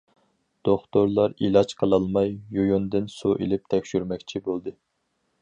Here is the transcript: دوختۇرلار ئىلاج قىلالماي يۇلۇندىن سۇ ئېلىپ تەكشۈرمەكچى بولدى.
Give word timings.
دوختۇرلار 0.69 1.35
ئىلاج 1.47 1.75
قىلالماي 1.81 2.33
يۇلۇندىن 2.57 3.13
سۇ 3.19 3.35
ئېلىپ 3.37 3.71
تەكشۈرمەكچى 3.75 4.45
بولدى. 4.51 4.77